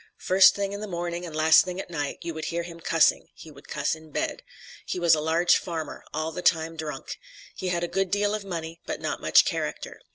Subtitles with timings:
[0.17, 3.27] First thing in the morning and last thing at night, you would hear him cussing
[3.35, 4.41] he would cuss in bed.
[4.83, 7.19] He was a large farmer, all the time drunk.
[7.55, 10.01] He had a good deal of money but not much character.